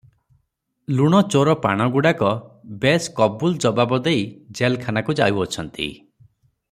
ଲୁଣ 0.99 1.19
ଚୋର 1.33 1.53
ପାଣଗୁଡାକ 1.65 2.31
ବେଶ 2.85 3.13
କବୁଲ 3.21 3.61
ଜବାବ 3.67 4.01
ଦେଇ 4.09 4.25
ଜେଲଖାନାକୁ 4.61 5.19
ଯାଉଅଛନ୍ତି। 5.21 5.91